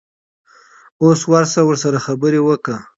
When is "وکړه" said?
2.43-2.77